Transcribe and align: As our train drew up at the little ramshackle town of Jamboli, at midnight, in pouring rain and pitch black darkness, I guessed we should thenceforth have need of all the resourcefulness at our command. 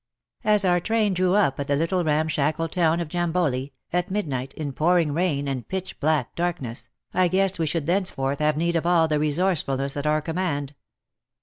As 0.43 0.65
our 0.65 0.79
train 0.79 1.13
drew 1.13 1.35
up 1.35 1.59
at 1.59 1.67
the 1.67 1.75
little 1.75 2.03
ramshackle 2.03 2.69
town 2.69 2.99
of 3.01 3.07
Jamboli, 3.07 3.71
at 3.93 4.09
midnight, 4.09 4.51
in 4.55 4.73
pouring 4.73 5.11
rain 5.13 5.47
and 5.47 5.67
pitch 5.67 5.99
black 5.99 6.33
darkness, 6.33 6.89
I 7.13 7.27
guessed 7.27 7.59
we 7.59 7.67
should 7.67 7.85
thenceforth 7.85 8.39
have 8.39 8.57
need 8.57 8.75
of 8.75 8.87
all 8.87 9.07
the 9.07 9.19
resourcefulness 9.19 9.95
at 9.95 10.07
our 10.07 10.23
command. 10.23 10.73